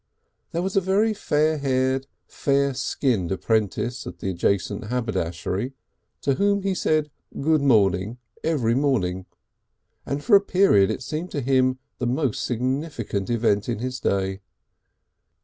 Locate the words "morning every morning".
7.61-9.27